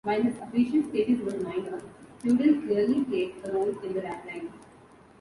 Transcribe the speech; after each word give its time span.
While 0.03 0.23
his 0.23 0.33
official 0.41 0.81
status 0.89 1.19
was 1.21 1.35
minor, 1.43 1.79
Hudal 2.23 2.63
clearly 2.65 3.03
played 3.03 3.35
a 3.43 3.51
role 3.51 3.69
in 3.83 3.93
the 3.93 4.01
ratlines. 4.01 4.51